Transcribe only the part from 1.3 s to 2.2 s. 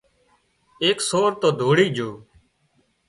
تو ڌوڙي جھو